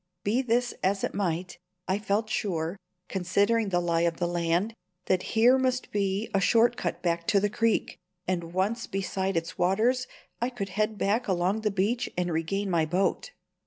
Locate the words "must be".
5.59-6.27